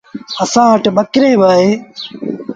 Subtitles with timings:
[0.43, 1.75] اسآݩ وٽ ٻڪريݩ با اوهيݩ۔